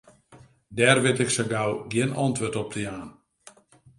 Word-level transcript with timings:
Dêr 0.75 0.97
wit 1.03 1.23
ik 1.23 1.29
sa 1.35 1.43
gau 1.51 1.71
gjin 1.91 2.11
antwurd 2.25 2.55
op 2.61 2.69
te 2.73 2.79
jaan. 2.85 3.09